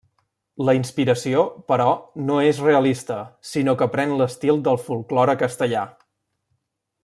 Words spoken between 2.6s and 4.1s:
realista, sinó que